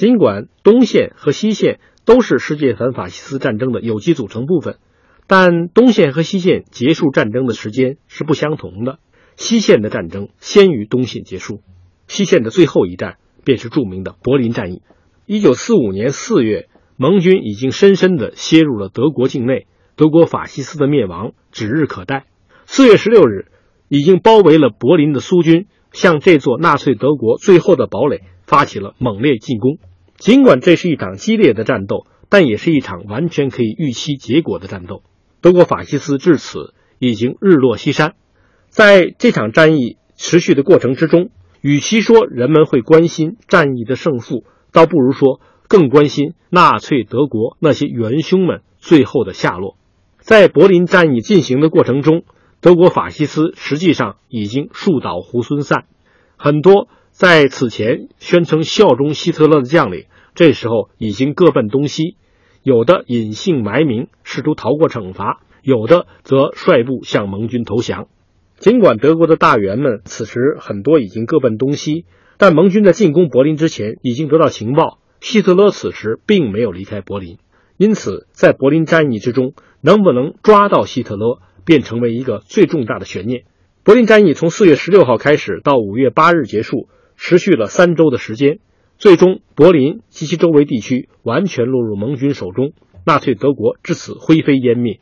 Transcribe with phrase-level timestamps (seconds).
[0.00, 4.78] 尽管东线和西线都是世界反法西斯战争的有机组成部分，
[5.26, 8.98] 但东线和西线结束战争的时间是不相同的。
[9.36, 11.60] 西线的战争先于东线结束，
[12.08, 14.80] 西线的最后一战便是著名的柏林战役。
[15.26, 22.24] 一九四五年四月，盟军已经深深地楔入了德国境内，德国法西斯的灭亡指日可待。
[22.64, 23.48] 四月十六日，
[23.88, 29.76] 已经包围了柏林的苏军向这座纳粹德国最后的堡垒发起了猛烈进攻。
[30.20, 35.02] 尽管这是一场激烈的战斗，但也是一场完全可以预期结果的战斗。
[35.40, 38.12] 德国法西斯至此已经日落西山。
[38.68, 41.30] 在这场战役持续的过程之中，
[41.62, 49.78] 与其说人们会关心战役的胜负，倒不如说更关心纳粹德国那些元凶们最后的下落。
[50.18, 52.24] 在柏林战役进行的过程中，
[52.60, 55.86] 德国法西斯实际上已经树倒猢狲散，
[56.42, 56.88] 很多。
[57.12, 62.16] 在此前宣称效忠希特勒的将领，这时候已经各奔东西，
[62.62, 68.08] 有的隐姓埋名，试图逃过惩罚；有的则率部向盟军投降。
[68.58, 72.06] 尽管德国的大员们此时很多已经各奔东西，
[72.38, 77.36] 但盟军在进攻柏林之前已经得到情报，希特勒此时并没有离开柏林。
[77.76, 79.52] 因此，在柏林战役之中，
[79.82, 83.42] 能不能抓到希特勒，便成为一个最重大的悬念。
[83.82, 86.88] 柏林战役从四月十六号开始，到五月八日结束。
[87.16, 88.60] 持续了三周的时间，
[88.98, 92.72] 最终柏林及其周围地区完全落入盟军手中，
[93.06, 95.00] 纳粹德国至此灰飞烟灭。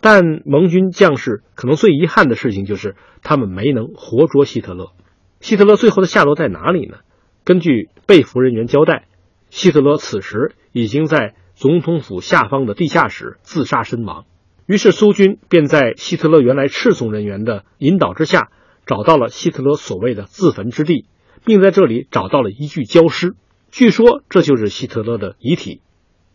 [0.00, 4.92] 但盟军将士可能最遗憾的事情就是他们没能活捉希特勒。
[5.40, 6.98] 希特勒最后的下落在哪里呢？
[7.44, 9.06] 根据被俘人员交代，
[9.50, 14.24] 希特勒此时已经在总统府下方的地下室自杀身亡。
[14.70, 18.52] 于是苏军便在希特勒原来侍从人员的引导之下，
[18.86, 21.06] 找到了希特勒所谓的自焚之地。
[21.44, 23.34] 并在这里找到了一具焦尸，
[23.72, 25.80] 据说这就是希特勒的遗体。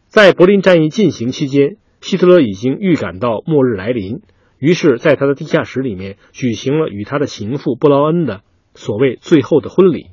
[0.08, 4.20] 在柏林战役进行期间，希特勒已经预感到末日来临，
[4.60, 8.42] 于是，在他的地下室里面举行了与他的情妇布劳恩的
[8.74, 10.08] 所谓最后的婚礼，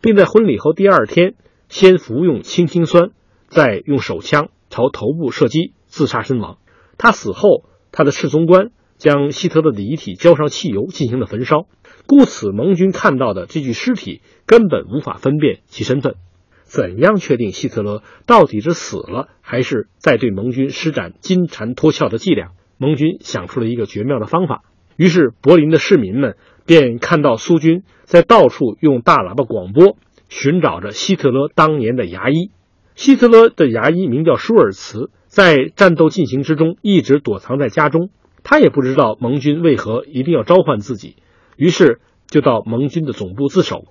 [0.00, 1.34] 并在婚礼后第二天
[1.68, 3.10] 先服用氢氰酸，
[3.48, 6.56] 再用手枪朝头部射击自杀身亡。
[6.98, 11.66] 他死后，他的侍从官将希特勒的遗体浇上汽油进行了焚烧。
[12.06, 16.14] 故此，盟军看到的这具尸体根本无法分辨其身份。
[16.62, 22.50] 怎样确定希特勒到底是死了，还是在对盟军施展金蝉脱壳的伎俩？
[22.78, 24.62] 盟军想出了一个绝妙的方法。
[24.96, 29.96] 于是，柏林的市民们便看到苏军在到处用大喇叭广播，
[30.28, 32.50] 寻找着希特勒当年的牙医。
[32.94, 38.08] 希特勒的牙医名叫舒尔茨，在战斗进行之中一直躲藏在家中。
[38.42, 41.16] 他也不知道盟军为何一定要召唤自己。
[41.56, 43.84] 于是就到盟军的总部自首，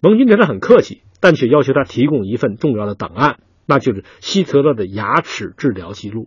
[0.00, 6.26] 盟军对他很客气，但却要求他提供一份重要的档案，那就是希特勒的牙齿治疗记录。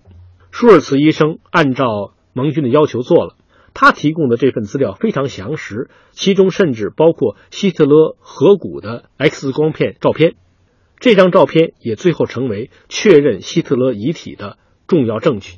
[0.51, 3.35] 舒尔茨医生按照盟军的要求做了，
[3.73, 10.35] 他提供的这份资料非常详实，其中甚至包括希特勒颌骨的 X 光片照片。
[11.01, 14.57] 这张照片也最后成为确认希特勒遗体的
[14.87, 15.57] 重要证据。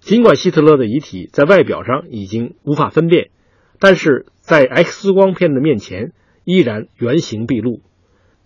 [0.00, 3.30] 尽管希特勒的遗体在外表上已经无法分辨。
[3.78, 6.12] 但是在 X 光片的面前，
[6.44, 7.80] 依然原形毕露，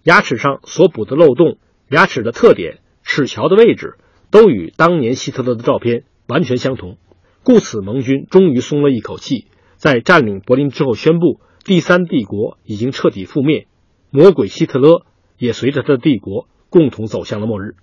[0.04, 1.58] 牙齿上所补的漏洞、
[1.88, 3.96] 牙齿的特点、齿桥的位置，
[4.30, 6.96] 都与当年希特勒的照片完全相同。
[7.42, 13.66] 故此，盟军终于松了一口气，在占领柏林之后，宣布第三帝国已经彻底覆灭，
[14.10, 15.04] 魔鬼希特勒
[15.44, 17.76] 也随着他的帝国共同走向了末日。